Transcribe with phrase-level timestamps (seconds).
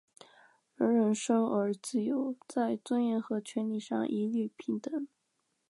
[0.77, 5.07] 人人生而自由，在尊严和权利上一律平等。